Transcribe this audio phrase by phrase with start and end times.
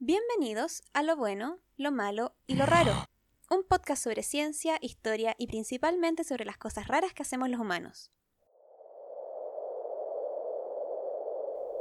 [0.00, 2.92] Bienvenidos a Lo Bueno, Lo Malo y Lo Raro,
[3.50, 8.12] un podcast sobre ciencia, historia y principalmente sobre las cosas raras que hacemos los humanos.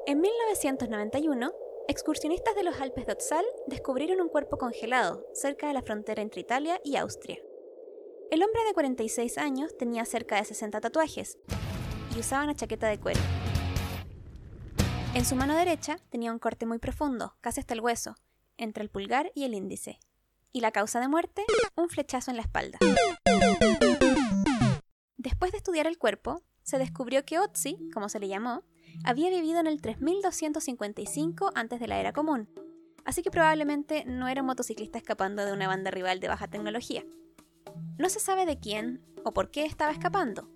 [0.07, 1.51] En 1991,
[1.87, 6.41] excursionistas de los Alpes de Otzal descubrieron un cuerpo congelado cerca de la frontera entre
[6.41, 7.37] Italia y Austria.
[8.31, 11.37] El hombre de 46 años tenía cerca de 60 tatuajes
[12.15, 13.21] y usaba una chaqueta de cuero.
[15.17, 18.17] En su mano derecha tenía un corte muy profundo, casi hasta el hueso,
[18.55, 19.97] entre el pulgar y el índice.
[20.51, 21.43] Y la causa de muerte,
[21.75, 22.77] un flechazo en la espalda.
[25.17, 28.61] Después de estudiar el cuerpo, se descubrió que Otzi, como se le llamó,
[29.03, 32.47] había vivido en el 3255 antes de la era común,
[33.03, 37.03] así que probablemente no era un motociclista escapando de una banda rival de baja tecnología.
[37.97, 40.47] No se sabe de quién o por qué estaba escapando,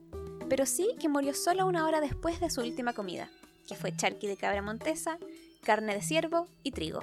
[0.50, 3.32] pero sí que murió solo una hora después de su última comida,
[3.72, 5.18] que fue charqui de cabra montesa,
[5.64, 7.00] carne de ciervo y trigo.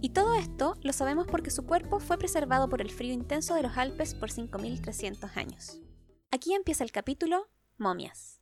[0.00, 3.62] Y todo esto lo sabemos porque su cuerpo fue preservado por el frío intenso de
[3.62, 5.78] los Alpes por 5.300 años.
[6.32, 8.40] Aquí empieza el capítulo Momias.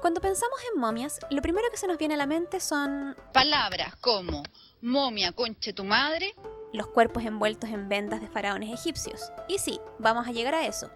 [0.00, 3.94] Cuando pensamos en momias, lo primero que se nos viene a la mente son Palabras
[4.00, 4.42] como
[4.82, 6.34] momia, conche tu madre.
[6.74, 9.32] Los cuerpos envueltos en vendas de faraones egipcios.
[9.48, 10.90] Y sí, vamos a llegar a eso.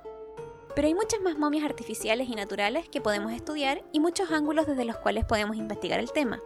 [0.74, 4.84] Pero hay muchas más momias artificiales y naturales que podemos estudiar y muchos ángulos desde
[4.84, 6.40] los cuales podemos investigar el tema.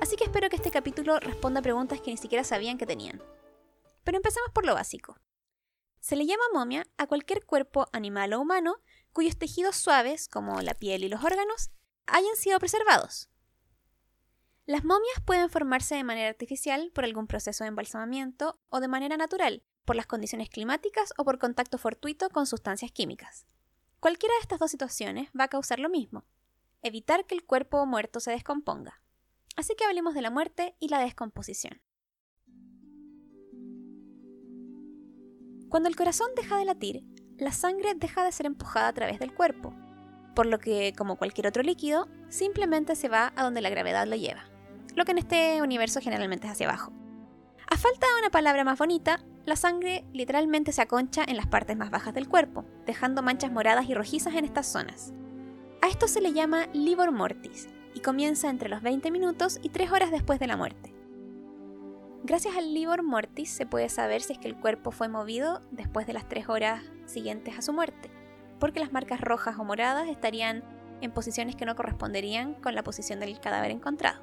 [0.00, 3.22] Así que espero que este capítulo responda a preguntas que ni siquiera sabían que tenían.
[4.04, 5.16] Pero empecemos por lo básico.
[6.00, 8.76] Se le llama momia a cualquier cuerpo animal o humano
[9.12, 11.70] cuyos tejidos suaves, como la piel y los órganos,
[12.06, 13.28] hayan sido preservados.
[14.64, 19.16] Las momias pueden formarse de manera artificial por algún proceso de embalsamamiento o de manera
[19.16, 23.44] natural, por las condiciones climáticas o por contacto fortuito con sustancias químicas.
[23.98, 26.24] Cualquiera de estas dos situaciones va a causar lo mismo,
[26.80, 29.02] evitar que el cuerpo muerto se descomponga.
[29.56, 31.82] Así que hablemos de la muerte y la descomposición.
[35.68, 37.02] Cuando el corazón deja de latir,
[37.36, 39.74] la sangre deja de ser empujada a través del cuerpo,
[40.36, 44.16] por lo que, como cualquier otro líquido, simplemente se va a donde la gravedad lo
[44.16, 44.51] lleva,
[44.94, 46.92] lo que en este universo generalmente es hacia abajo.
[47.68, 51.76] A falta de una palabra más bonita, la sangre literalmente se aconcha en las partes
[51.76, 55.12] más bajas del cuerpo, dejando manchas moradas y rojizas en estas zonas.
[55.80, 59.90] A esto se le llama livor mortis y comienza entre los 20 minutos y 3
[59.92, 60.94] horas después de la muerte.
[62.24, 66.06] Gracias al livor mortis se puede saber si es que el cuerpo fue movido después
[66.06, 68.10] de las 3 horas siguientes a su muerte
[68.62, 70.62] porque las marcas rojas o moradas estarían
[71.00, 74.22] en posiciones que no corresponderían con la posición del cadáver encontrado.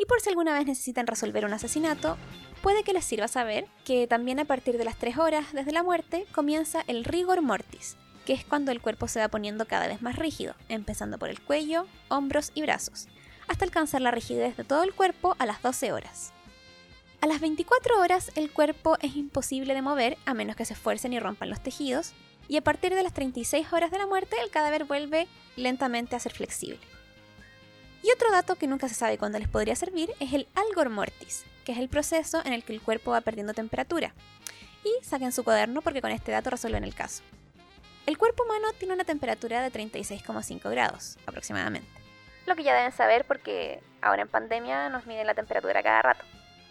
[0.00, 2.16] Y por si alguna vez necesitan resolver un asesinato,
[2.62, 5.82] puede que les sirva saber que también a partir de las 3 horas desde la
[5.82, 10.00] muerte comienza el rigor mortis, que es cuando el cuerpo se va poniendo cada vez
[10.00, 13.08] más rígido, empezando por el cuello, hombros y brazos,
[13.46, 16.32] hasta alcanzar la rigidez de todo el cuerpo a las 12 horas.
[17.20, 21.12] A las 24 horas el cuerpo es imposible de mover a menos que se esfuercen
[21.12, 22.14] y rompan los tejidos,
[22.48, 26.20] y a partir de las 36 horas de la muerte el cadáver vuelve lentamente a
[26.20, 26.80] ser flexible.
[28.02, 31.44] Y otro dato que nunca se sabe cuándo les podría servir es el algor mortis,
[31.64, 34.14] que es el proceso en el que el cuerpo va perdiendo temperatura.
[34.84, 37.22] Y saquen su cuaderno porque con este dato resuelven el caso.
[38.06, 41.88] El cuerpo humano tiene una temperatura de 36,5 grados aproximadamente.
[42.46, 46.24] Lo que ya deben saber porque ahora en pandemia nos miden la temperatura cada rato.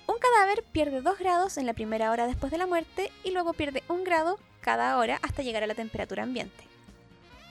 [0.07, 3.53] Un cadáver pierde 2 grados en la primera hora después de la muerte y luego
[3.53, 6.68] pierde 1 grado cada hora hasta llegar a la temperatura ambiente.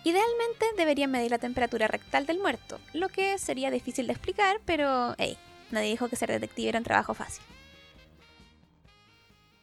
[0.04, 5.14] Idealmente deberían medir la temperatura rectal del muerto, lo que sería difícil de explicar, pero
[5.18, 5.36] hey,
[5.70, 7.44] nadie dijo que ser detective era un trabajo fácil.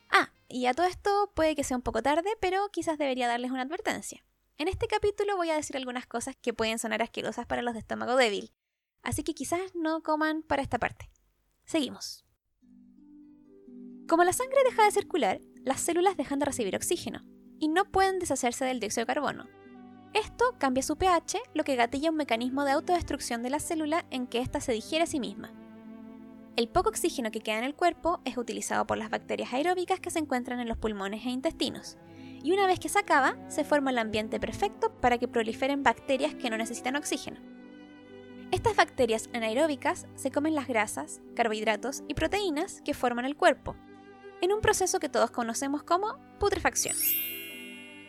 [0.09, 3.51] Ah, y a todo esto puede que sea un poco tarde, pero quizás debería darles
[3.51, 4.23] una advertencia.
[4.57, 7.79] En este capítulo voy a decir algunas cosas que pueden sonar asquerosas para los de
[7.79, 8.51] estómago débil,
[9.03, 11.09] así que quizás no coman para esta parte.
[11.65, 12.25] Seguimos.
[14.07, 17.23] Como la sangre deja de circular, las células dejan de recibir oxígeno,
[17.59, 19.49] y no pueden deshacerse del dióxido de carbono.
[20.15, 24.27] Esto cambia su pH, lo que gatilla un mecanismo de autodestrucción de la célula en
[24.27, 25.51] que ésta se digiere a sí misma.
[26.55, 30.11] El poco oxígeno que queda en el cuerpo es utilizado por las bacterias aeróbicas que
[30.11, 31.97] se encuentran en los pulmones e intestinos,
[32.41, 36.33] y una vez que se acaba, se forma el ambiente perfecto para que proliferen bacterias
[36.33, 37.41] que no necesitan oxígeno.
[38.51, 43.75] Estas bacterias anaeróbicas se comen las grasas, carbohidratos y proteínas que forman el cuerpo,
[44.39, 46.95] en un proceso que todos conocemos como putrefacción.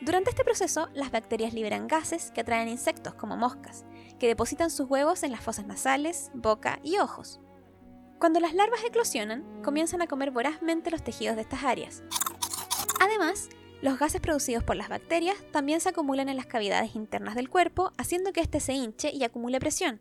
[0.02, 3.84] Durante este proceso, las bacterias liberan gases que atraen insectos como moscas,
[4.18, 7.40] que depositan sus huevos en las fosas nasales, boca y ojos.
[8.18, 12.02] Cuando las larvas eclosionan, comienzan a comer vorazmente los tejidos de estas áreas.
[13.00, 13.48] Además,
[13.82, 17.92] Los gases producidos por las bacterias también se acumulan en las cavidades internas del cuerpo,
[17.98, 20.00] haciendo que éste se hinche y acumule presión,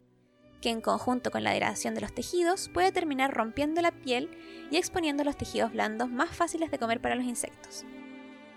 [0.62, 4.30] que en conjunto con la degradación de los tejidos puede terminar rompiendo la piel
[4.72, 7.86] y exponiendo los tejidos blandos más fáciles de comer para los insectos.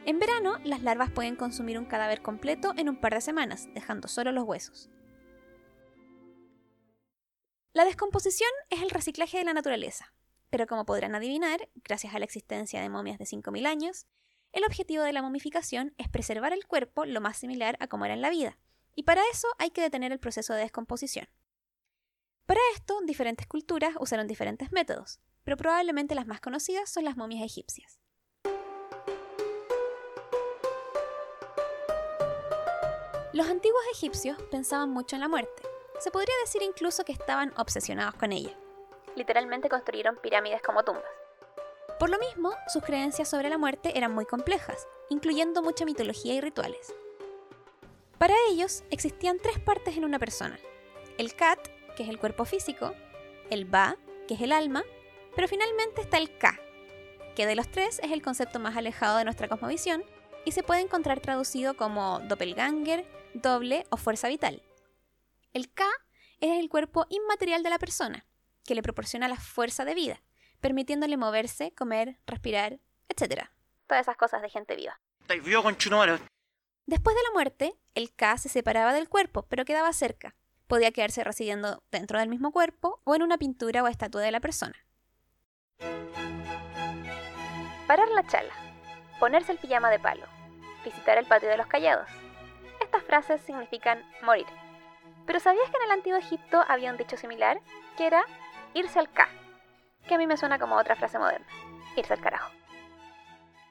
[0.04, 4.08] En verano, las larvas pueden consumir un cadáver completo en un par de semanas, dejando
[4.08, 4.90] solo los huesos.
[7.74, 10.14] La descomposición es el reciclaje de la naturaleza,
[10.50, 14.06] pero como podrán adivinar, gracias a la existencia de momias de 5.000 años,
[14.52, 18.14] el objetivo de la momificación es preservar el cuerpo lo más similar a como era
[18.14, 18.58] en la vida,
[18.94, 21.28] y para eso hay que detener el proceso de descomposición.
[22.46, 27.44] Para esto, diferentes culturas usaron diferentes métodos, pero probablemente las más conocidas son las momias
[27.44, 28.00] egipcias.
[33.38, 35.62] Los antiguos egipcios pensaban mucho en la muerte.
[36.00, 38.50] Se podría decir incluso que estaban obsesionados con ella.
[39.14, 41.04] Literalmente construyeron pirámides como tumbas.
[42.00, 46.40] Por lo mismo, sus creencias sobre la muerte eran muy complejas, incluyendo mucha mitología y
[46.40, 46.92] rituales.
[48.18, 50.58] Para ellos existían tres partes en una persona.
[51.16, 51.60] El Kat,
[51.94, 52.92] que es el cuerpo físico,
[53.50, 53.94] el Ba,
[54.26, 54.82] que es el alma,
[55.36, 56.58] pero finalmente está el Ka,
[57.36, 60.02] que de los tres es el concepto más alejado de nuestra cosmovisión
[60.44, 64.62] y se puede encontrar traducido como doppelganger, doble o fuerza vital.
[65.52, 65.88] El Ka
[66.40, 68.24] es el cuerpo inmaterial de la persona,
[68.64, 70.22] que le proporciona la fuerza de vida,
[70.60, 73.48] permitiéndole moverse, comer, respirar, etc.
[73.86, 75.00] Todas esas cosas de gente viva.
[76.86, 80.34] Después de la muerte, el K se separaba del cuerpo, pero quedaba cerca.
[80.66, 84.40] Podía quedarse residiendo dentro del mismo cuerpo o en una pintura o estatua de la
[84.40, 84.76] persona.
[87.86, 88.52] Parar la chala.
[89.18, 90.26] Ponerse el pijama de palo.
[90.84, 92.08] Visitar el patio de los callados.
[92.88, 94.46] Estas frases significan morir.
[95.26, 97.60] Pero ¿sabías que en el antiguo Egipto había un dicho similar?
[97.98, 98.24] Que era
[98.72, 99.28] irse al K,
[100.06, 101.46] que a mí me suena como otra frase moderna,
[101.96, 102.50] irse al carajo.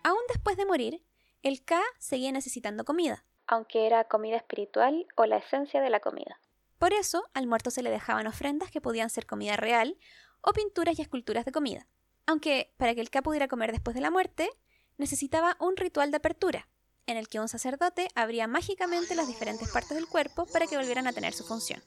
[0.04, 1.04] Aún después de morir,
[1.42, 6.40] el K seguía necesitando comida, aunque era comida espiritual o la esencia de la comida.
[6.78, 9.98] Por eso, al muerto se le dejaban ofrendas que podían ser comida real
[10.42, 11.88] o pinturas y esculturas de comida.
[12.28, 14.52] Aunque para que el K pudiera comer después de la muerte,
[15.00, 16.68] necesitaba un ritual de apertura,
[17.08, 21.08] en el que un sacerdote abría mágicamente las diferentes partes del cuerpo para que volvieran
[21.08, 21.82] a tener su función.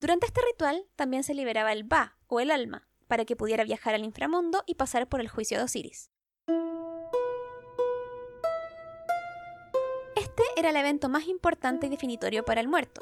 [0.00, 3.94] Durante este ritual también se liberaba el Ba, o el alma, para que pudiera viajar
[3.94, 6.10] al inframundo y pasar por el juicio de Osiris.
[10.16, 13.00] Este era el evento más importante y definitorio para el muerto.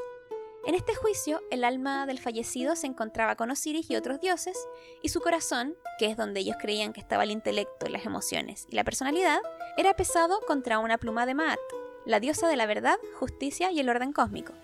[0.66, 4.56] En este juicio, el alma del fallecido se encontraba con Osiris y otros dioses,
[5.02, 8.76] y su corazón, que es donde ellos creían que estaba el intelecto, las emociones y
[8.76, 9.40] la personalidad,
[9.76, 11.58] era pesado contra una pluma de Maat,
[12.06, 14.55] la diosa de la verdad, justicia y el orden cósmico.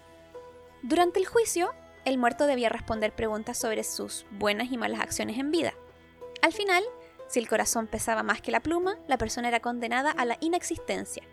[0.82, 1.75] Durante el juicio,
[2.06, 5.75] el muerto debía responder preguntas sobre sus buenas y malas acciones en vida.
[6.41, 6.82] Al final,
[7.29, 11.25] si el corazón pesaba más que la pluma, la persona era condenada a la inexistencia.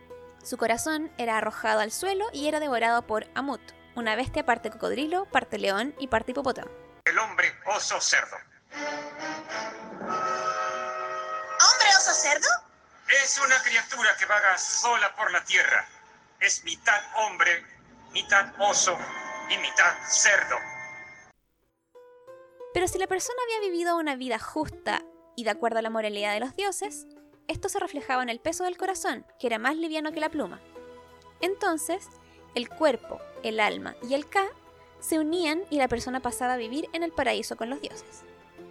[0.43, 3.61] Su corazón era arrojado al suelo y era devorado por Amut,
[3.97, 6.69] una bestia parte cocodrilo, parte león y parte hipopótamo.
[7.05, 8.37] El hombre oso cerdo.
[8.71, 9.89] ¿Hombre
[11.97, 12.47] oso cerdo?
[13.23, 15.87] Es una criatura que vaga sola por la tierra.
[16.39, 17.65] Es mitad hombre,
[18.11, 18.97] mitad oso
[19.49, 20.57] y mitad cerdo.
[22.73, 25.03] Pero si la persona había vivido una vida justa
[25.35, 27.07] y de acuerdo a la moralidad de los dioses,
[27.47, 30.61] esto se reflejaba en el peso del corazón, que era más liviano que la pluma.
[31.41, 32.07] Entonces,
[32.57, 34.45] el cuerpo, el alma y el Ka
[34.99, 38.23] se unían y la persona pasaba a vivir en el paraíso con los dioses.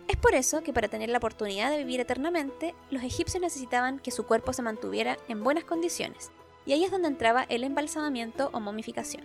[0.08, 4.10] Es por eso que para tener la oportunidad de vivir eternamente, los egipcios necesitaban que
[4.10, 6.30] su cuerpo se mantuviera en buenas condiciones,
[6.64, 9.24] y ahí es donde entraba el embalsamamiento o momificación.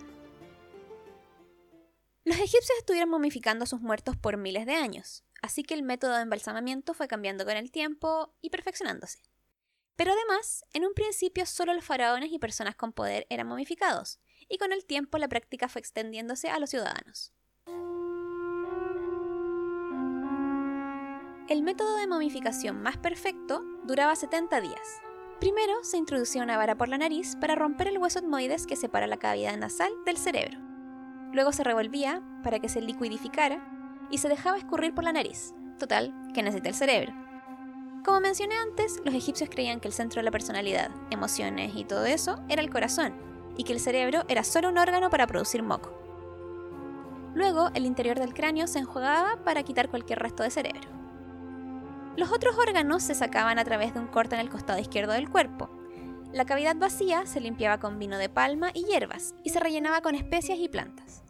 [2.24, 6.14] Los egipcios estuvieron momificando a sus muertos por miles de años, así que el método
[6.14, 9.18] de embalsamamiento fue cambiando con el tiempo y perfeccionándose.
[9.96, 14.20] Pero además, en un principio solo los faraones y personas con poder eran momificados,
[14.52, 17.32] y con el tiempo la práctica fue extendiéndose a los ciudadanos.
[21.48, 25.00] El método de momificación más perfecto duraba 70 días.
[25.40, 29.06] Primero se introducía una vara por la nariz para romper el hueso etmoides que separa
[29.06, 30.58] la cavidad nasal del cerebro.
[31.32, 35.54] Luego se revolvía para que se liquidificara y se dejaba escurrir por la nariz.
[35.78, 37.14] Total, que necesita el cerebro.
[38.04, 42.04] Como mencioné antes, los egipcios creían que el centro de la personalidad, emociones y todo
[42.04, 45.92] eso era el corazón, y que el cerebro era solo un órgano para producir moco.
[47.34, 50.88] Luego, el interior del cráneo se enjuagaba para quitar cualquier resto de cerebro.
[52.16, 55.30] Los otros órganos se sacaban a través de un corte en el costado izquierdo del
[55.30, 55.70] cuerpo,
[56.32, 60.14] la cavidad vacía se limpiaba con vino de palma y hierbas y se rellenaba con
[60.14, 61.22] especias y plantas.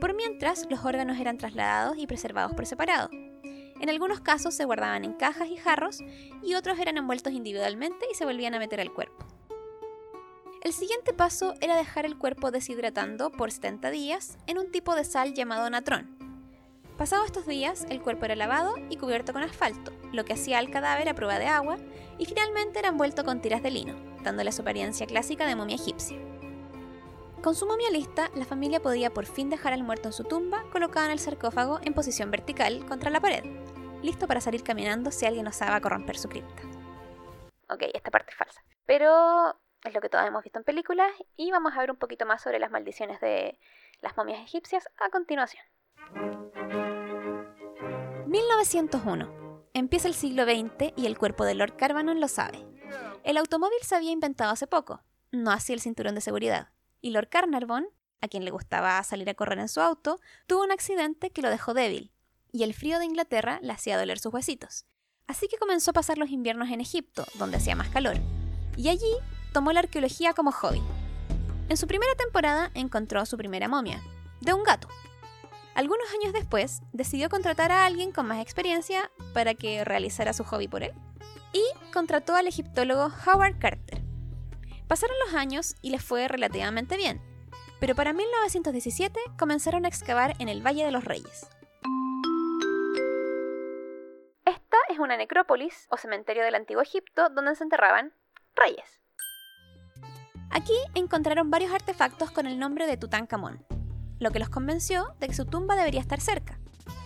[0.00, 3.10] Por mientras, los órganos eran trasladados y preservados por separado.
[3.10, 5.98] En algunos casos se guardaban en cajas y jarros
[6.40, 9.26] y otros eran envueltos individualmente y se volvían a meter al cuerpo.
[10.62, 15.02] El siguiente paso era dejar el cuerpo deshidratando por 70 días en un tipo de
[15.02, 16.16] sal llamado natrón.
[16.96, 20.70] Pasados estos días, el cuerpo era lavado y cubierto con asfalto, lo que hacía al
[20.70, 21.78] cadáver a prueba de agua,
[22.16, 26.16] y finalmente era envuelto con tiras de lino, dándole su apariencia clásica de momia egipcia.
[27.42, 30.62] Con su momia lista, la familia podía por fin dejar al muerto en su tumba,
[30.70, 33.42] colocado en el sarcófago en posición vertical contra la pared,
[34.00, 36.62] listo para salir caminando si alguien osaba corromper su cripta.
[37.68, 38.62] Ok, esta parte es falsa.
[38.86, 42.26] Pero es lo que todos hemos visto en películas y vamos a ver un poquito
[42.26, 43.58] más sobre las maldiciones de
[44.00, 45.64] las momias egipcias a continuación.
[48.26, 49.68] 1901.
[49.74, 52.64] Empieza el siglo XX y el cuerpo de Lord Carvanon lo sabe.
[53.24, 56.70] El automóvil se había inventado hace poco, no así el cinturón de seguridad,
[57.00, 57.88] y Lord Carnarvon,
[58.20, 61.50] a quien le gustaba salir a correr en su auto, tuvo un accidente que lo
[61.50, 62.12] dejó débil,
[62.52, 64.86] y el frío de Inglaterra le hacía doler sus huesitos.
[65.26, 68.16] Así que comenzó a pasar los inviernos en Egipto, donde hacía más calor,
[68.76, 69.16] y allí
[69.52, 70.82] tomó la arqueología como hobby.
[71.68, 74.02] En su primera temporada encontró su primera momia,
[74.40, 74.88] de un gato.
[75.74, 80.68] Algunos años después, decidió contratar a alguien con más experiencia para que realizara su hobby
[80.68, 80.92] por él.
[81.52, 84.02] Y contrató al egiptólogo Howard Carter.
[84.86, 87.22] Pasaron los años y les fue relativamente bien,
[87.80, 91.48] pero para 1917 comenzaron a excavar en el Valle de los Reyes.
[94.44, 98.12] Esta es una necrópolis o cementerio del antiguo Egipto donde se enterraban
[98.54, 99.01] reyes.
[100.52, 103.64] Aquí encontraron varios artefactos con el nombre de Tutankamón,
[104.18, 106.58] lo que los convenció de que su tumba debería estar cerca.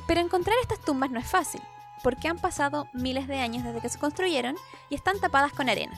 [0.08, 1.62] Pero encontrar estas tumbas no es fácil,
[2.02, 4.56] porque han pasado miles de años desde que se construyeron
[4.90, 5.94] y están tapadas con arena.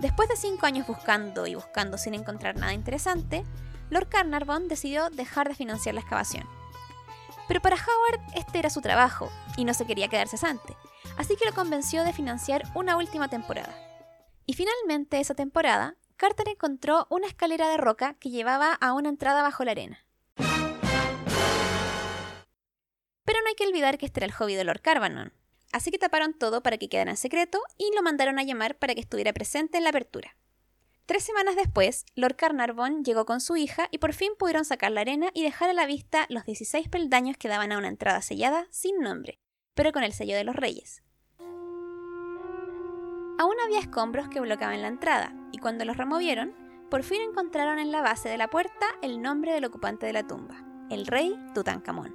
[0.00, 3.44] Después de cinco años buscando y buscando sin encontrar nada interesante,
[3.90, 6.48] Lord Carnarvon decidió dejar de financiar la excavación.
[7.46, 10.76] Pero para Howard este era su trabajo y no se quería quedar cesante,
[11.16, 13.74] así que lo convenció de financiar una última temporada.
[14.46, 19.42] Y finalmente esa temporada Carter encontró una escalera de roca que llevaba a una entrada
[19.42, 20.06] bajo la arena.
[23.26, 25.34] Pero no hay que olvidar que este era el hobby de Lord Carvanon,
[25.70, 28.94] así que taparon todo para que quedara en secreto y lo mandaron a llamar para
[28.94, 30.38] que estuviera presente en la apertura.
[31.04, 35.02] Tres semanas después, Lord Carnarvon llegó con su hija y por fin pudieron sacar la
[35.02, 38.66] arena y dejar a la vista los 16 peldaños que daban a una entrada sellada
[38.70, 39.36] sin nombre,
[39.74, 41.03] pero con el sello de los reyes.
[43.38, 46.54] Aún había escombros que bloqueaban la entrada, y cuando los removieron,
[46.88, 50.26] por fin encontraron en la base de la puerta el nombre del ocupante de la
[50.26, 52.14] tumba, el rey Tutankamón.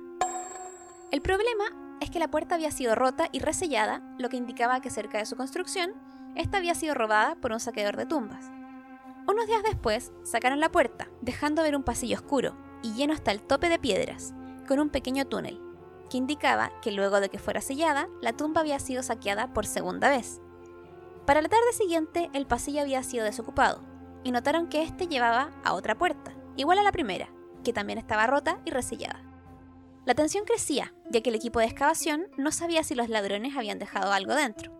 [1.11, 4.89] El problema es que la puerta había sido rota y resellada, lo que indicaba que
[4.89, 5.93] cerca de su construcción,
[6.35, 8.49] esta había sido robada por un saqueador de tumbas.
[9.27, 13.41] Unos días después, sacaron la puerta, dejando ver un pasillo oscuro y lleno hasta el
[13.41, 14.33] tope de piedras,
[14.67, 15.59] con un pequeño túnel,
[16.09, 20.09] que indicaba que luego de que fuera sellada, la tumba había sido saqueada por segunda
[20.09, 20.41] vez.
[21.29, 23.83] Para la tarde siguiente, el pasillo había sido desocupado,
[24.23, 27.31] y notaron que éste llevaba a otra puerta, igual a la primera,
[27.63, 29.23] que también estaba rota y resellada.
[30.07, 33.77] La tensión crecía, ya que el equipo de excavación no sabía si los ladrones habían
[33.77, 34.73] dejado algo dentro.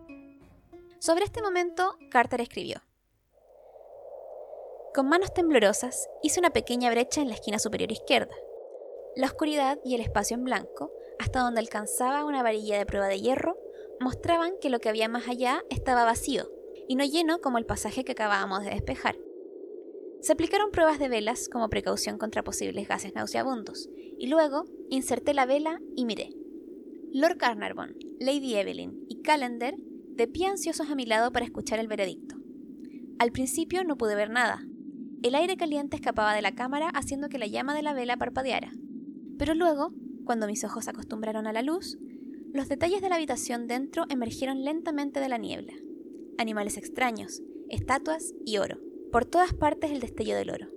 [0.98, 2.82] Sobre este momento, Carter escribió.
[4.92, 8.34] Con manos temblorosas, hice una pequeña brecha en la esquina superior izquierda.
[9.14, 10.90] La oscuridad y el espacio en blanco,
[11.20, 13.56] hasta donde alcanzaba una varilla de prueba de hierro,
[14.00, 16.48] mostraban que lo que había más allá estaba vacío,
[16.88, 19.16] y no lleno como el pasaje que acabábamos de despejar.
[20.20, 23.88] Se aplicaron pruebas de velas como precaución contra posibles gases nauseabundos,
[24.18, 26.30] y luego inserté la vela y miré.
[27.12, 31.88] Lord Carnarvon, Lady Evelyn y Calendar de pie ansiosos a mi lado para escuchar el
[31.88, 32.36] veredicto.
[33.18, 34.64] Al principio no pude ver nada.
[35.22, 38.72] El aire caliente escapaba de la cámara haciendo que la llama de la vela parpadeara.
[39.38, 39.92] Pero luego,
[40.24, 41.98] cuando mis ojos acostumbraron a la luz,
[42.52, 45.74] los detalles de la habitación dentro emergieron lentamente de la niebla.
[46.38, 48.78] Animales extraños, estatuas y oro.
[49.12, 50.68] Por todas partes el destello del oro.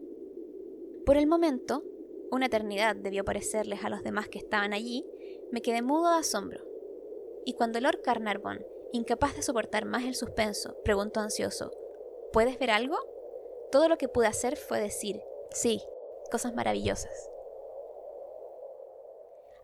[1.06, 1.84] Por el momento,
[2.32, 5.06] una eternidad debió parecerles a los demás que estaban allí,
[5.52, 6.64] me quedé mudo de asombro.
[7.46, 11.72] Y cuando Lord Carnarvon, incapaz de soportar más el suspenso, preguntó ansioso,
[12.32, 12.98] ¿Puedes ver algo?
[13.72, 15.82] Todo lo que pude hacer fue decir, sí,
[16.32, 17.30] cosas maravillosas.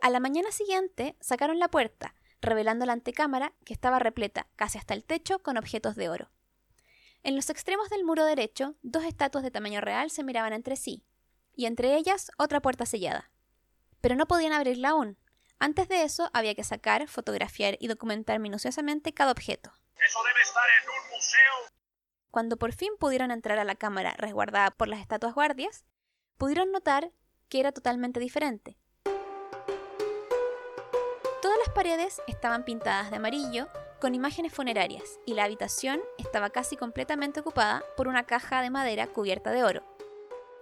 [0.02, 4.94] A la mañana siguiente sacaron la puerta, revelando la antecámara que estaba repleta casi hasta
[4.94, 6.32] el techo con objetos de oro.
[7.22, 11.04] En los extremos del muro derecho, dos estatuas de tamaño real se miraban entre sí,
[11.54, 13.30] y entre ellas otra puerta sellada.
[14.00, 15.18] Pero no podían abrirla aún.
[15.60, 19.74] Antes de eso había que sacar, fotografiar y documentar minuciosamente cada objeto.
[19.98, 21.74] Eso debe estar en un museo.
[22.32, 25.84] Cuando por fin pudieron entrar a la cámara resguardada por las estatuas guardias,
[26.38, 27.12] pudieron notar
[27.50, 28.79] que era totalmente diferente
[31.70, 33.68] las paredes estaban pintadas de amarillo
[34.02, 39.06] con imágenes funerarias y la habitación estaba casi completamente ocupada por una caja de madera
[39.06, 39.84] cubierta de oro.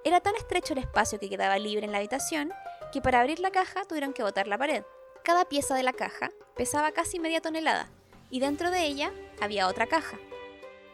[0.03, 2.51] Era tan estrecho el espacio que quedaba libre en la habitación
[2.91, 4.83] que para abrir la caja tuvieron que botar la pared.
[5.23, 7.89] Cada pieza de la caja pesaba casi media tonelada
[8.29, 10.17] y dentro de ella había otra caja.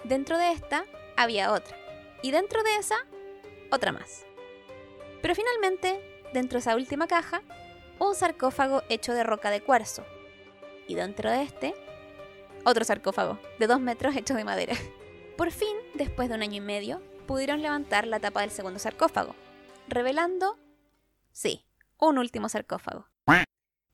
[0.03, 0.85] Dentro de esta
[1.17, 1.75] había otra.
[2.21, 2.97] Y dentro de esa,
[3.71, 4.27] otra más.
[5.23, 7.41] Pero finalmente, dentro de esa última caja,
[8.03, 10.05] un sarcófago hecho de roca de cuarzo.
[10.87, 11.73] Y dentro de este,
[12.65, 14.75] otro sarcófago de dos metros hecho de madera.
[15.37, 19.35] Por fin, después de un año y medio, pudieron levantar la tapa del segundo sarcófago,
[19.87, 20.59] revelando,
[21.31, 21.65] sí,
[21.97, 23.07] un último sarcófago.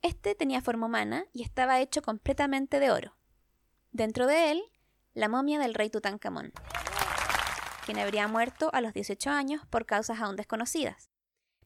[0.02, 3.18] Este tenía forma humana y estaba hecho completamente de oro.
[3.92, 4.62] Dentro de él,
[5.12, 6.52] la momia del rey Tutankamón,
[7.84, 11.10] quien habría muerto a los 18 años por causas aún desconocidas.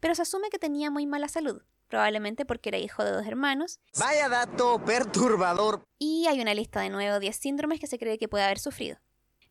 [0.00, 1.62] Pero se asume que tenía muy mala salud,
[1.94, 3.78] probablemente porque era hijo de dos hermanos.
[4.00, 5.84] Vaya dato perturbador.
[5.96, 8.98] Y hay una lista de nuevo 10 síndromes que se cree que puede haber sufrido.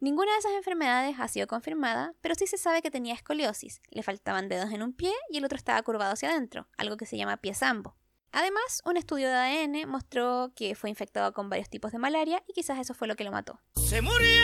[0.01, 3.81] Ninguna de esas enfermedades ha sido confirmada, pero sí se sabe que tenía escoliosis.
[3.91, 7.05] Le faltaban dedos en un pie y el otro estaba curvado hacia adentro, algo que
[7.05, 7.95] se llama pie sambo.
[8.33, 12.51] Además, un estudio de ADN mostró que fue infectado con varios tipos de malaria y
[12.51, 13.61] quizás eso fue lo que lo mató.
[13.77, 14.43] ¡Se murió!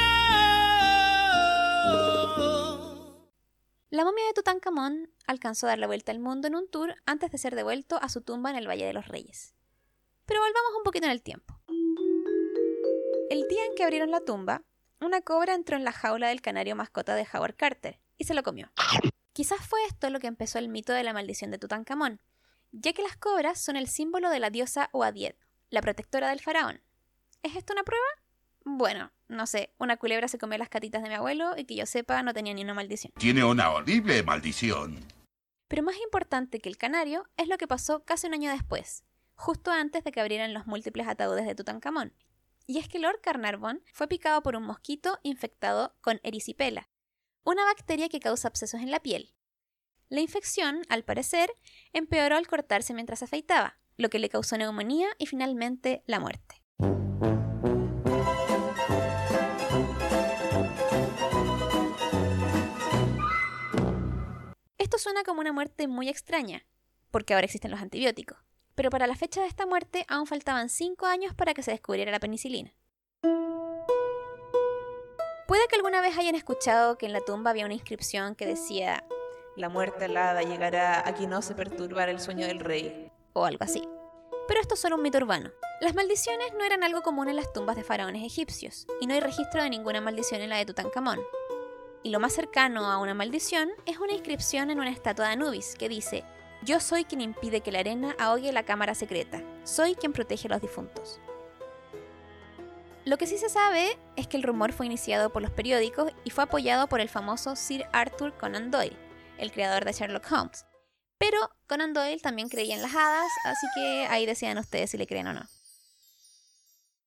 [3.91, 7.31] La momia de Tutankamón alcanzó a dar la vuelta al mundo en un tour antes
[7.31, 9.55] de ser devuelto a su tumba en el Valle de los Reyes.
[10.27, 11.60] Pero volvamos un poquito en el tiempo.
[13.31, 14.62] El día en que abrieron la tumba,
[15.01, 18.43] una cobra entró en la jaula del canario mascota de Howard Carter y se lo
[18.43, 18.72] comió.
[19.34, 22.22] Quizás fue esto lo que empezó el mito de la maldición de Tutankamón,
[22.72, 25.36] ya que las cobras son el símbolo de la diosa Oadiet,
[25.72, 26.84] la protectora del faraón.
[27.41, 28.05] ¿Es esto una prueba?
[28.66, 31.86] Bueno, no sé, una culebra se comió las catitas de mi abuelo y que yo
[31.86, 33.13] sepa no tenía ni una maldición.
[33.18, 35.00] Tiene una horrible maldición.
[35.68, 39.04] Pero más importante que el canario es lo que pasó casi un año después,
[39.36, 42.13] justo antes de que abrieran los múltiples ataúdes de Tutankamón.
[42.66, 46.89] Y es que Lord Carnarvon fue picado por un mosquito infectado con erisipela,
[47.44, 49.34] una bacteria que causa abscesos en la piel.
[50.10, 51.51] La infección, al parecer,
[51.94, 56.63] empeoró al cortarse mientras afeitaba, lo que le causó neumonía y finalmente la muerte.
[64.89, 66.65] Esto suena como una muerte muy extraña,
[67.12, 68.39] porque ahora existen los antibióticos,
[68.73, 72.12] pero para la fecha de esta muerte aún faltaban 5 años para que se descubriera
[72.12, 72.73] la penicilina.
[75.47, 79.04] Puede que alguna vez hayan escuchado que en la tumba había una inscripción que decía
[79.56, 83.12] la muerte alada llegará a quien no se perturbar el sueño del rey.
[83.34, 83.88] o algo así.
[84.47, 85.52] Pero esto es solo un mito urbano.
[85.82, 89.19] Las maldiciones no eran algo común en las tumbas de faraones egipcios, y no hay
[89.19, 91.19] registro de ninguna maldición en la de Tutankamón.
[92.01, 95.75] Y lo más cercano a una maldición es una inscripción en una estatua de Anubis
[95.77, 96.23] que dice,
[96.63, 100.51] Yo soy quien impide que la arena ahogue la cámara secreta, soy quien protege a
[100.51, 101.19] los difuntos.
[103.05, 106.29] Lo que sí se sabe es que el rumor fue iniciado por los periódicos y
[106.29, 108.97] fue apoyado por el famoso Sir Arthur Conan Doyle,
[109.38, 110.65] el creador de Sherlock Holmes.
[111.17, 115.07] Pero Conan Doyle también creía en las hadas, así que ahí decían ustedes si le
[115.07, 115.47] creen o no.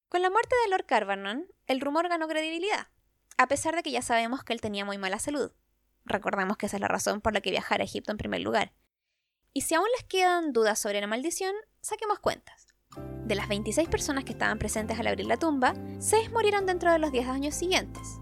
[0.09, 2.89] Con la muerte de Lord Carvernon, el rumor ganó credibilidad,
[3.39, 5.53] a pesar de que ya sabemos que él tenía muy mala salud.
[6.05, 8.73] Recordemos que esa es la razón por la que viajar a Egipto en primer lugar.
[9.53, 12.67] Y si aún les quedan dudas sobre la maldición, saquemos cuentas.
[13.25, 16.99] De las 26 personas que estaban presentes al abrir la tumba, 6 murieron dentro de
[16.99, 18.21] los 10 años siguientes.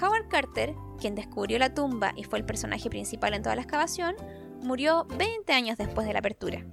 [0.00, 4.16] Howard Carter, quien descubrió la tumba y fue el personaje principal en toda la excavación,
[4.60, 6.64] murió 20 años después de la apertura.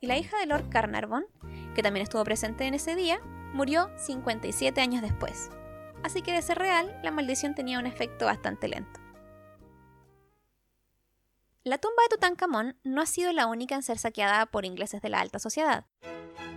[0.00, 1.26] Y la hija de Lord Carnarvon,
[1.74, 3.20] que también estuvo presente en ese día,
[3.52, 5.50] murió 57 años después.
[6.02, 9.00] Así que de ser real, la maldición tenía un efecto bastante lento.
[11.64, 15.08] La tumba de Tutankamón no ha sido la única en ser saqueada por ingleses de
[15.08, 15.86] la alta sociedad.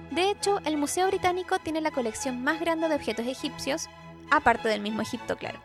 [0.09, 3.87] De hecho, el Museo Británico tiene la colección más grande de objetos egipcios,
[4.31, 5.61] aparte del mismo Egipto, claro.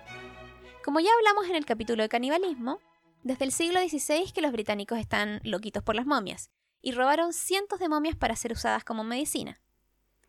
[0.85, 2.81] Como ya hablamos en el capítulo de canibalismo,
[3.23, 6.51] desde el siglo XVI que los británicos están loquitos por las momias,
[6.83, 9.61] y robaron cientos de momias para ser usadas como medicina,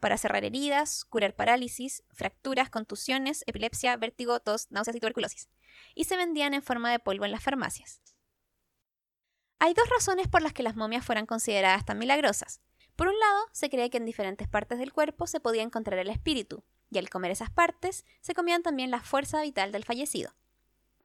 [0.01, 5.49] para cerrar heridas, curar parálisis, fracturas, contusiones, epilepsia, vértigo, tos, náuseas y tuberculosis,
[5.95, 8.01] y se vendían en forma de polvo en las farmacias.
[9.59, 12.59] Hay dos razones por las que las momias fueran consideradas tan milagrosas.
[12.95, 16.09] Por un lado, se cree que en diferentes partes del cuerpo se podía encontrar el
[16.09, 20.33] espíritu, y al comer esas partes, se comían también la fuerza vital del fallecido.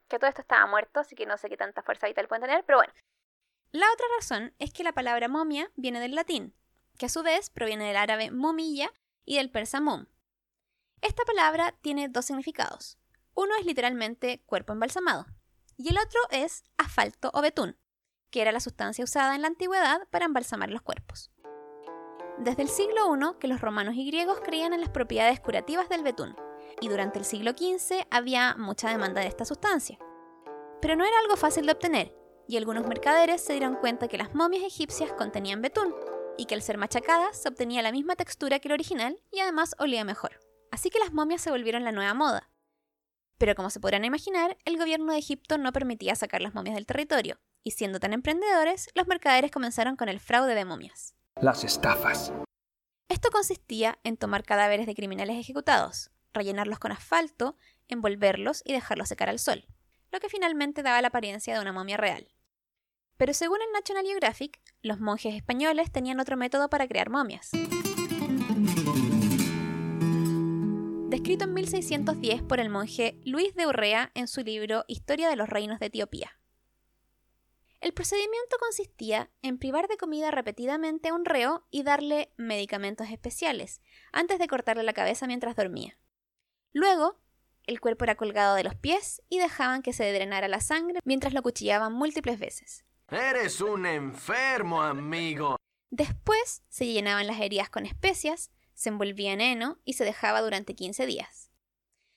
[0.09, 2.65] Que todo esto estaba muerto, así que no sé qué tanta fuerza vital pueden tener,
[2.65, 2.93] pero bueno.
[3.71, 6.53] La otra razón es que la palabra momia viene del latín,
[6.97, 8.91] que a su vez proviene del árabe momilla
[9.25, 10.05] y del persa mum.
[11.01, 12.97] Esta palabra tiene dos significados.
[13.35, 15.27] Uno es literalmente cuerpo embalsamado,
[15.77, 17.77] y el otro es asfalto o betún,
[18.31, 21.31] que era la sustancia usada en la antigüedad para embalsamar los cuerpos.
[22.39, 26.03] desde el siglo I que los romanos y griegos creían en las propiedades curativas del
[26.03, 26.35] betún,
[26.81, 29.97] y durante el siglo XV había mucha demanda de esta sustancia.
[30.81, 32.15] Pero no era algo fácil de obtener,
[32.47, 35.93] y algunos mercaderes se dieron cuenta que las momias egipcias contenían betún,
[36.37, 39.75] y que al ser machacadas se obtenía la misma textura que el original y además
[39.79, 40.39] olía mejor.
[40.71, 42.51] Así que las momias se volvieron la nueva moda.
[43.37, 46.85] Pero como se podrán imaginar, el gobierno de Egipto no permitía sacar las momias del
[46.85, 51.15] territorio, y siendo tan emprendedores, los mercaderes comenzaron con el fraude de momias.
[51.41, 52.33] Las estafas.
[53.09, 59.29] Esto consistía en tomar cadáveres de criminales ejecutados, rellenarlos con asfalto, envolverlos y dejarlos secar
[59.29, 59.65] al sol,
[60.11, 62.27] lo que finalmente daba la apariencia de una momia real.
[63.17, 67.51] Pero según el National Geographic, los monjes españoles tenían otro método para crear momias.
[71.09, 75.49] Descrito en 1610 por el monje Luis de Urrea en su libro Historia de los
[75.49, 76.39] Reinos de Etiopía.
[77.79, 83.81] El procedimiento consistía en privar de comida repetidamente a un reo y darle medicamentos especiales,
[84.11, 85.97] antes de cortarle la cabeza mientras dormía.
[86.73, 87.19] Luego,
[87.65, 91.33] el cuerpo era colgado de los pies y dejaban que se drenara la sangre mientras
[91.33, 92.86] lo cuchillaban múltiples veces.
[93.09, 95.55] Eres un enfermo, amigo.
[95.89, 100.75] Después se llenaban las heridas con especias, se envolvía en heno y se dejaba durante
[100.75, 101.49] 15 días.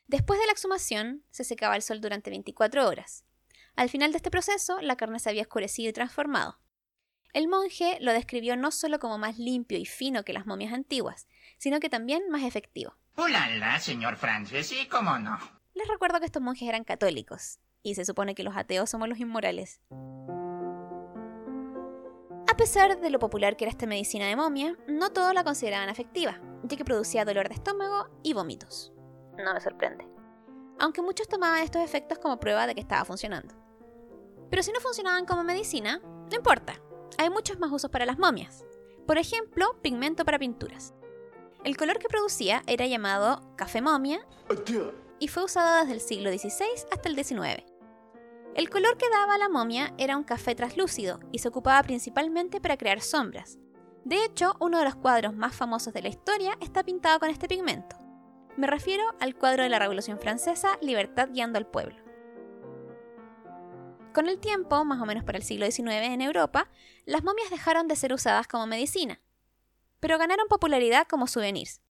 [0.08, 3.24] Después de la exhumación, se secaba al sol durante 24 horas.
[3.76, 6.58] Al final de este proceso, la carne se había oscurecido y transformado.
[7.32, 11.28] El monje lo describió no solo como más limpio y fino que las momias antiguas,
[11.58, 12.96] sino que también más efectivo.
[13.14, 14.72] ¡Hola, señor Francis!
[14.72, 15.38] ¿Y cómo no?
[15.74, 19.20] Les recuerdo que estos monjes eran católicos, y se supone que los ateos somos los
[19.20, 19.80] inmorales.
[22.60, 25.88] A pesar de lo popular que era esta medicina de momia, no todos la consideraban
[25.88, 28.92] efectiva, ya que producía dolor de estómago y vómitos.
[29.38, 30.06] No me sorprende.
[30.78, 33.54] Aunque muchos tomaban estos efectos como prueba de que estaba funcionando.
[34.50, 36.74] Pero si no funcionaban como medicina, no importa.
[37.16, 38.66] Hay muchos más usos para las momias.
[39.06, 40.92] Por ejemplo, pigmento para pinturas.
[41.64, 44.20] El color que producía era llamado café momia
[45.18, 47.69] y fue usado desde el siglo XVI hasta el XIX.
[48.54, 52.60] El color que daba a la momia era un café traslúcido y se ocupaba principalmente
[52.60, 53.58] para crear sombras.
[54.04, 57.46] De hecho, uno de los cuadros más famosos de la historia está pintado con este
[57.46, 57.96] pigmento.
[58.56, 61.96] Me refiero al cuadro de la Revolución Francesa, Libertad guiando al pueblo.
[64.12, 66.68] Con el tiempo, más o menos para el siglo XIX en Europa,
[67.06, 69.20] las momias dejaron de ser usadas como medicina,
[70.00, 71.80] pero ganaron popularidad como souvenirs.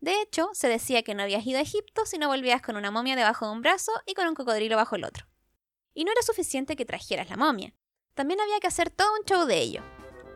[0.00, 2.92] De hecho, se decía que no habías ido a Egipto si no volvías con una
[2.92, 5.26] momia debajo de un brazo y con un cocodrilo bajo el otro.
[5.94, 7.72] Y no era suficiente que trajeras la momia.
[8.14, 9.82] También había que hacer todo un show de ello,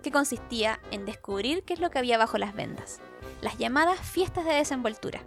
[0.03, 3.01] que consistía en descubrir qué es lo que había bajo las vendas,
[3.41, 5.23] las llamadas fiestas de desenvoltura.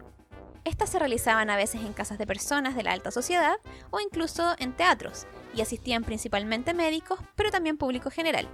[0.64, 3.58] Estas se realizaban a veces en casas de personas de la alta sociedad
[3.90, 8.48] o incluso en teatros, y asistían principalmente médicos, pero también público general.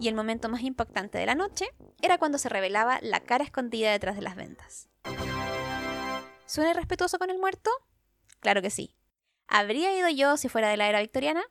[0.00, 1.66] Y el momento más impactante de la noche
[2.00, 4.88] era cuando se revelaba la cara escondida detrás de las ventas.
[6.46, 7.70] ¿Suena irrespetuoso con el muerto?
[8.40, 8.97] Claro que sí.
[9.48, 11.42] ¿Habría ido yo si fuera de la era victoriana?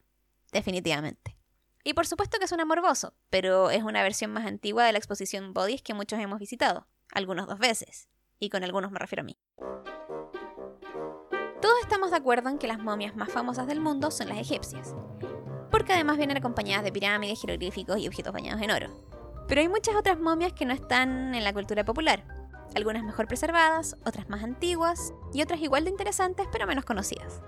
[0.51, 1.35] Definitivamente.
[1.83, 5.53] Y por supuesto que suena morboso, pero es una versión más antigua de la exposición
[5.53, 8.07] Bodies que muchos hemos visitado, algunos dos veces,
[8.39, 9.39] y con algunos me refiero a mí.
[11.59, 14.95] Todos estamos de acuerdo en que las momias más famosas del mundo son las egipcias,
[15.71, 18.93] porque además vienen acompañadas de pirámides, jeroglíficos y objetos bañados en oro.
[19.47, 22.23] Pero hay muchas otras momias que no están en la cultura popular,
[22.75, 27.41] algunas mejor preservadas, otras más antiguas y otras igual de interesantes pero menos conocidas.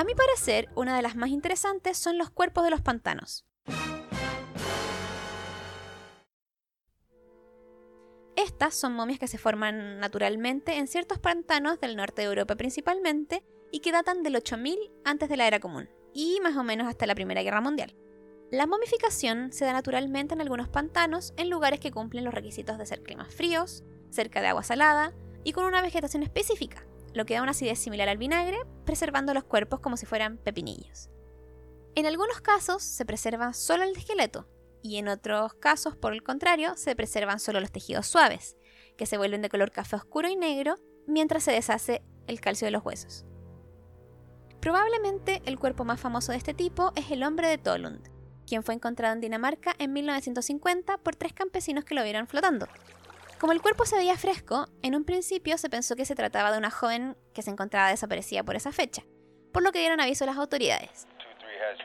[0.00, 3.44] A mi parecer, una de las más interesantes son los cuerpos de los pantanos.
[8.34, 13.44] Estas son momias que se forman naturalmente en ciertos pantanos del norte de Europa principalmente
[13.70, 17.04] y que datan del 8000 antes de la era común y más o menos hasta
[17.04, 17.94] la Primera Guerra Mundial.
[18.50, 22.86] La momificación se da naturalmente en algunos pantanos en lugares que cumplen los requisitos de
[22.86, 25.12] ser climas fríos, cerca de agua salada
[25.44, 29.44] y con una vegetación específica, lo que da una acidez similar al vinagre, preservando los
[29.44, 31.10] cuerpos como si fueran pepinillos.
[31.94, 34.48] En algunos casos se preserva solo el esqueleto,
[34.82, 38.56] y en otros casos, por el contrario, se preservan solo los tejidos suaves,
[38.96, 42.72] que se vuelven de color café oscuro y negro mientras se deshace el calcio de
[42.72, 43.24] los huesos.
[44.60, 48.08] Probablemente el cuerpo más famoso de este tipo es el hombre de Tolund,
[48.46, 52.66] quien fue encontrado en Dinamarca en 1950 por tres campesinos que lo vieron flotando.
[53.40, 56.58] Como el cuerpo se veía fresco, en un principio se pensó que se trataba de
[56.58, 59.02] una joven que se encontraba desaparecida por esa fecha,
[59.50, 61.06] por lo que dieron aviso a las autoridades.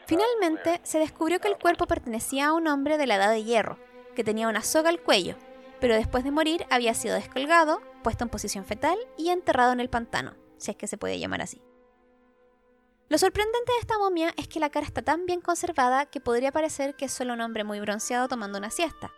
[0.06, 3.80] Finalmente, se descubrió que el cuerpo pertenecía a un hombre de la edad de hierro,
[4.16, 5.38] que tenía una soga al cuello,
[5.80, 9.90] pero después de morir había sido descolgado, puesto en posición fetal y enterrado en el
[9.90, 11.62] pantano, si es que se puede llamar así.
[13.08, 16.52] Lo sorprendente de esta momia es que la cara está tan bien conservada que podría
[16.52, 19.14] parecer que es solo un hombre muy bronceado tomando una siesta.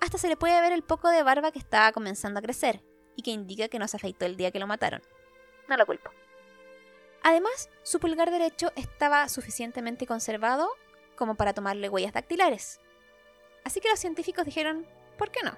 [0.00, 2.82] Hasta se le puede ver el poco de barba que estaba comenzando a crecer
[3.16, 5.02] y que indica que no se afeitó el día que lo mataron.
[5.68, 6.10] No lo culpo.
[7.22, 10.70] Además, su pulgar derecho estaba suficientemente conservado
[11.16, 12.80] como para tomarle huellas dactilares.
[13.64, 14.86] Así que los científicos dijeron,
[15.18, 15.56] ¿por qué no?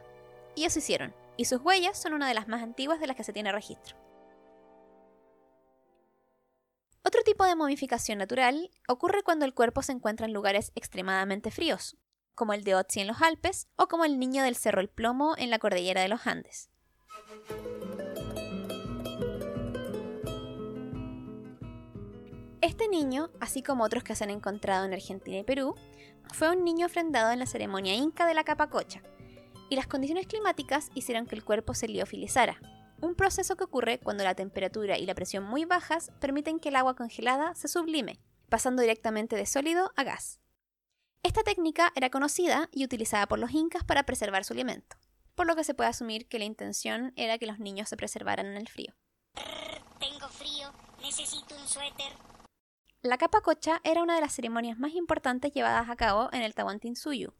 [0.54, 3.24] Y eso hicieron, y sus huellas son una de las más antiguas de las que
[3.24, 3.96] se tiene registro.
[7.04, 11.96] Otro tipo de momificación natural ocurre cuando el cuerpo se encuentra en lugares extremadamente fríos,
[12.34, 15.34] como el de Otzi en los Alpes o como el niño del Cerro El Plomo
[15.36, 16.70] en la cordillera de los Andes.
[22.60, 25.74] Este niño, así como otros que se han encontrado en Argentina y Perú,
[26.32, 29.02] fue un niño ofrendado en la ceremonia inca de la capacocha,
[29.68, 32.60] y las condiciones climáticas hicieron que el cuerpo se liofilizara,
[33.00, 36.76] un proceso que ocurre cuando la temperatura y la presión muy bajas permiten que el
[36.76, 40.40] agua congelada se sublime, pasando directamente de sólido a gas.
[41.22, 44.96] Esta técnica era conocida y utilizada por los incas para preservar su alimento,
[45.34, 48.46] por lo que se puede asumir que la intención era que los niños se preservaran
[48.46, 48.94] en el frío.
[49.98, 52.12] Tengo frío, necesito un suéter.
[53.02, 57.34] La capacocha era una de las ceremonias más importantes llevadas a cabo en el Tahuantinsuyo,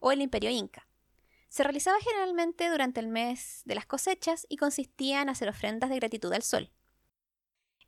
[0.00, 0.88] o el Imperio Inca.
[1.48, 5.96] Se realizaba generalmente durante el mes de las cosechas y consistía en hacer ofrendas de
[5.96, 6.72] gratitud al sol.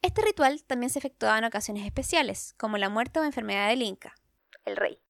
[0.03, 4.15] Este ritual también se efectuaba en ocasiones especiales, como la muerte o enfermedad del Inca,
[4.65, 5.01] el rey,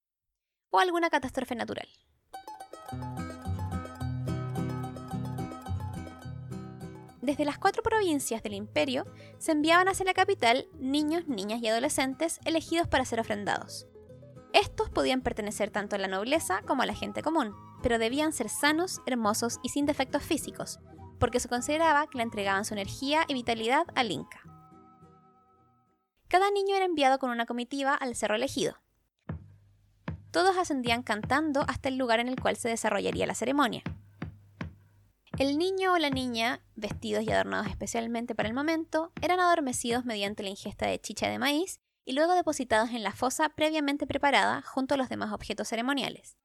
[0.70, 1.88] o alguna catástrofe natural.
[7.26, 9.04] Desde las cuatro provincias del imperio
[9.38, 13.88] se enviaban hacia la capital niños, niñas y adolescentes elegidos para ser ofrendados.
[14.52, 17.52] Estos podían pertenecer tanto a la nobleza como a la gente común,
[17.82, 20.78] pero debían ser sanos, hermosos y sin defectos físicos,
[21.18, 24.40] porque se consideraba que le entregaban su energía y vitalidad al Inca.
[26.28, 28.76] Cada niño era enviado con una comitiva al cerro elegido.
[30.36, 33.82] Todos ascendían cantando hasta el lugar en el cual se desarrollaría la ceremonia.
[35.38, 40.42] El niño o la niña, vestidos y adornados especialmente para el momento, eran adormecidos mediante
[40.42, 44.92] la ingesta de chicha de maíz y luego depositados en la fosa previamente preparada junto
[44.92, 46.36] a los demás objetos ceremoniales.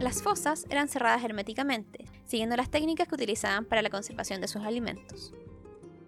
[0.00, 4.64] Las fosas eran cerradas herméticamente, siguiendo las técnicas que utilizaban para la conservación de sus
[4.64, 5.32] alimentos.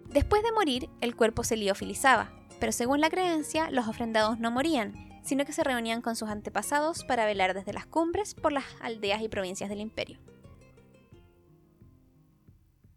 [0.09, 5.21] Después de morir, el cuerpo se liofilizaba, pero según la creencia, los ofrendados no morían,
[5.23, 9.21] sino que se reunían con sus antepasados para velar desde las cumbres por las aldeas
[9.21, 10.19] y provincias del imperio.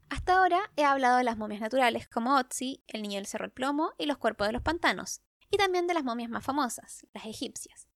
[0.08, 3.52] Hasta ahora he hablado de las momias naturales como Otzi, el niño del Cerro el
[3.52, 7.26] Plomo y los cuerpos de los pantanos, y también de las momias más famosas, las
[7.26, 7.88] egipcias.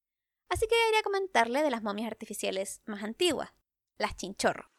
[0.48, 3.50] Así que debería comentarle de las momias artificiales más antiguas,
[3.98, 4.73] las chinchorro.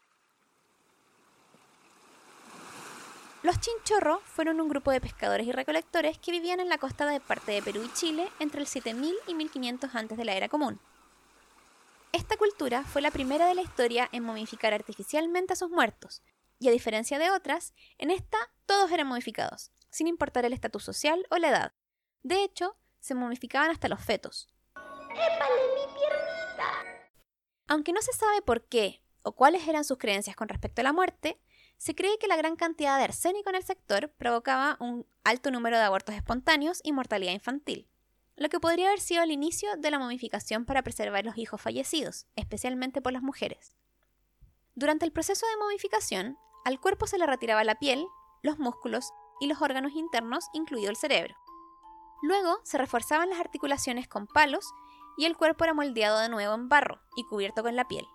[3.46, 7.20] Los chinchorro fueron un grupo de pescadores y recolectores que vivían en la costa de
[7.20, 10.80] parte de Perú y Chile entre el 7000 y 1500 antes de la era común.
[12.12, 16.24] Esta cultura fue la primera de la historia en momificar artificialmente a sus muertos,
[16.58, 21.28] y a diferencia de otras, en esta todos eran momificados, sin importar el estatus social
[21.30, 21.74] o la edad.
[22.24, 24.48] De hecho, se momificaban hasta los fetos.
[24.74, 27.12] ¡Épale mi piernita!
[27.68, 30.94] Aunque no se sabe por qué o cuáles eran sus creencias con respecto a la
[30.94, 31.40] muerte,
[31.78, 35.78] se cree que la gran cantidad de arsénico en el sector provocaba un alto número
[35.78, 37.88] de abortos espontáneos y mortalidad infantil,
[38.38, 42.28] lo que podría haber sido el inicio de la momificación para preservar los hijos fallecidos,
[42.36, 43.76] especialmente por las mujeres.
[44.76, 48.06] Durante el proceso de momificación, al cuerpo se le retiraba la piel,
[48.42, 51.36] los músculos y los órganos internos, incluido el cerebro.
[52.22, 54.66] Luego se reforzaban las articulaciones con palos
[55.18, 58.06] y el cuerpo era moldeado de nuevo en barro y cubierto con la piel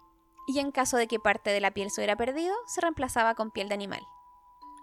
[0.50, 3.50] y en caso de que parte de la piel se hubiera perdido, se reemplazaba con
[3.50, 4.06] piel de animal.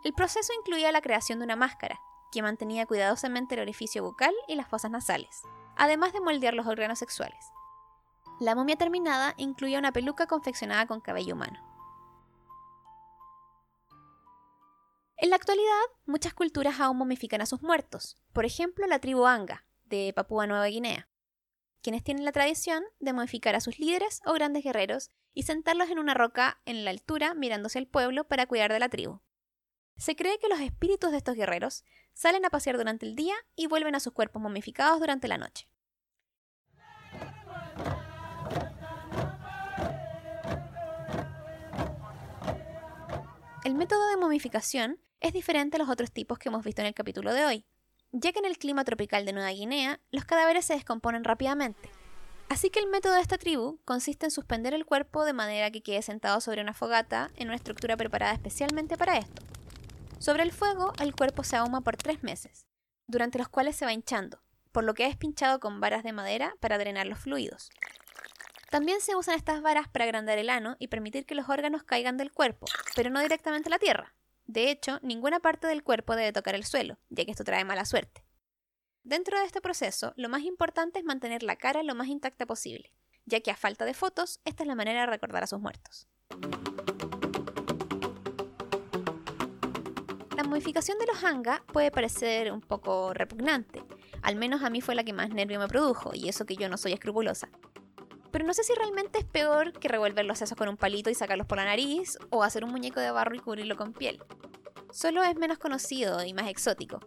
[0.04, 2.00] El proceso incluía la creación de una máscara,
[2.32, 5.42] que mantenía cuidadosamente el orificio bucal y las fosas nasales,
[5.76, 7.52] además de moldear los órganos sexuales.
[8.40, 11.60] La momia terminada incluía una peluca confeccionada con cabello humano.
[15.18, 19.66] En la actualidad, muchas culturas aún momifican a sus muertos, por ejemplo la tribu Anga,
[19.86, 21.10] de Papúa Nueva Guinea,
[21.88, 26.00] quienes tienen la tradición de momificar a sus líderes o grandes guerreros y sentarlos en
[26.00, 29.22] una roca en la altura mirándose al pueblo para cuidar de la tribu.
[29.96, 33.68] Se cree que los espíritus de estos guerreros salen a pasear durante el día y
[33.68, 35.70] vuelven a sus cuerpos momificados durante la noche.
[43.64, 46.94] El método de momificación es diferente a los otros tipos que hemos visto en el
[46.94, 47.66] capítulo de hoy,
[48.12, 51.90] ya que en el clima tropical de Nueva Guinea los cadáveres se descomponen rápidamente.
[52.50, 55.84] Así que el método de esta tribu consiste en suspender el cuerpo de manera que
[55.84, 59.44] quede sentado sobre una fogata en una estructura preparada especialmente para esto.
[60.20, 62.66] Sobre el fuego, el cuerpo se ahuma por tres meses,
[63.08, 64.42] durante los cuales se va hinchando,
[64.72, 67.70] por lo que es pinchado con varas de madera para drenar los fluidos.
[68.70, 72.18] También se usan estas varas para agrandar el ano y permitir que los órganos caigan
[72.18, 72.66] del cuerpo,
[72.96, 74.14] pero no directamente a la tierra.
[74.48, 77.84] De hecho, ninguna parte del cuerpo debe tocar el suelo, ya que esto trae mala
[77.84, 78.26] suerte.
[79.04, 82.94] Dentro de este proceso, lo más importante es mantener la cara lo más intacta posible,
[83.26, 86.08] ya que a falta de fotos, esta es la manera de recordar a sus muertos.
[90.38, 93.84] La modificación de los hanga puede parecer un poco repugnante,
[94.22, 96.70] al menos a mí fue la que más nervio me produjo, y eso que yo
[96.70, 97.50] no soy escrupulosa.
[98.32, 101.16] Pero no sé si realmente es peor que revolver los sesos con un palito y
[101.16, 104.22] sacarlos por la nariz, o hacer un muñeco de barro y cubrirlo con piel.
[104.98, 107.00] Solo es menos conocido y más exótico.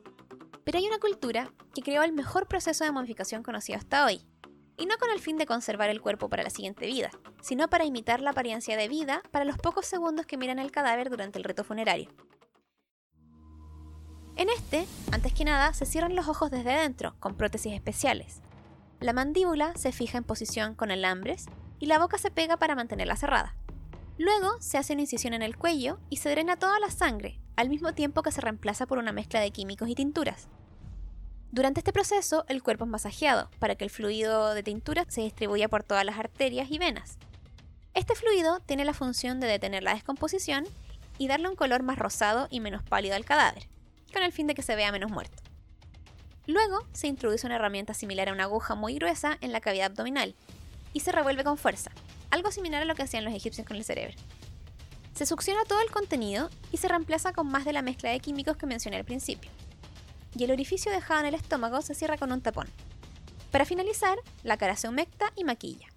[0.62, 4.24] Pero hay una cultura que creó el mejor proceso de modificación conocido hasta hoy,
[4.76, 7.10] y no con el fin de conservar el cuerpo para la siguiente vida,
[7.42, 11.10] sino para imitar la apariencia de vida para los pocos segundos que miran el cadáver
[11.10, 12.14] durante el reto funerario.
[14.36, 18.40] En este, antes que nada, se cierran los ojos desde dentro, con prótesis especiales.
[19.00, 21.46] La mandíbula se fija en posición con alambres
[21.80, 23.56] y la boca se pega para mantenerla cerrada.
[24.16, 27.68] Luego se hace una incisión en el cuello y se drena toda la sangre, al
[27.68, 30.48] mismo tiempo que se reemplaza por una mezcla de químicos y tinturas.
[31.52, 35.68] Durante este proceso, el cuerpo es masajeado para que el fluido de tintura se distribuya
[35.68, 37.18] por todas las arterias y venas.
[37.92, 40.64] Este fluido tiene la función de detener la descomposición
[41.18, 43.68] y darle un color más rosado y menos pálido al cadáver,
[44.10, 45.42] con el fin de que se vea menos muerto.
[46.46, 50.34] Luego se introduce una herramienta similar a una aguja muy gruesa en la cavidad abdominal
[50.94, 51.90] y se revuelve con fuerza,
[52.30, 54.16] algo similar a lo que hacían los egipcios con el cerebro.
[55.20, 58.56] Se succiona todo el contenido y se reemplaza con más de la mezcla de químicos
[58.56, 59.50] que mencioné al principio.
[60.34, 62.68] Y el orificio dejado en el estómago se cierra con un tapón.
[63.50, 65.88] Para finalizar, la cara se humecta y maquilla.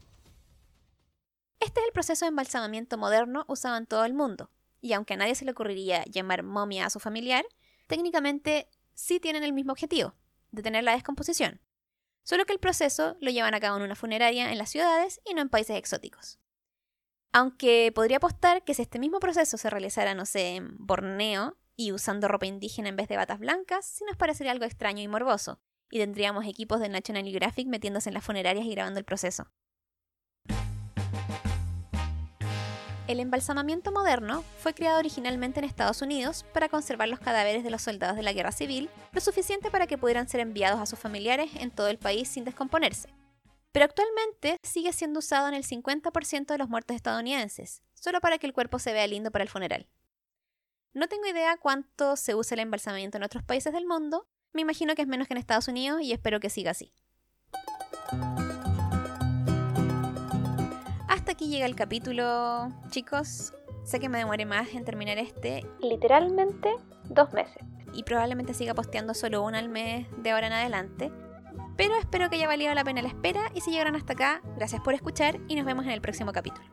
[1.61, 5.17] Este es el proceso de embalsamamiento moderno usado en todo el mundo, y aunque a
[5.17, 7.45] nadie se le ocurriría llamar momia a su familiar,
[7.87, 10.15] técnicamente sí tienen el mismo objetivo,
[10.51, 11.61] detener la descomposición,
[12.23, 15.33] solo que el proceso lo llevan a cabo en una funeraria en las ciudades y
[15.33, 16.42] no en países exóticos.
[17.35, 21.91] Aunque podría apostar que si este mismo proceso se realizara, no sé, en Borneo y
[21.91, 25.59] usando ropa indígena en vez de batas blancas, sí nos parecería algo extraño y morboso,
[25.89, 29.47] y tendríamos equipos de National Geographic metiéndose en las funerarias y grabando el proceso.
[33.07, 37.81] El embalsamamiento moderno fue creado originalmente en Estados Unidos para conservar los cadáveres de los
[37.81, 41.49] soldados de la guerra civil, lo suficiente para que pudieran ser enviados a sus familiares
[41.55, 43.09] en todo el país sin descomponerse.
[43.73, 48.47] Pero actualmente sigue siendo usado en el 50% de los muertos estadounidenses, solo para que
[48.47, 49.89] el cuerpo se vea lindo para el funeral.
[50.93, 54.93] No tengo idea cuánto se usa el embalsamamiento en otros países del mundo, me imagino
[54.93, 56.93] que es menos que en Estados Unidos y espero que siga así.
[61.07, 63.53] Hasta aquí llega el capítulo, chicos.
[63.83, 66.69] Sé que me demoré más en terminar este, literalmente
[67.05, 67.63] dos meses.
[67.93, 71.11] Y probablemente siga posteando solo uno al mes de ahora en adelante.
[71.75, 74.81] Pero espero que haya valido la pena la espera y si llegaron hasta acá, gracias
[74.81, 76.67] por escuchar y nos vemos en el próximo capítulo.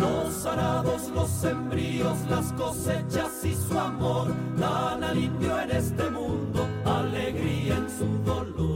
[0.00, 6.66] Los arados, los embrios, las cosechas y su amor dan al indio en este mundo
[6.84, 8.71] alegría en su dolor.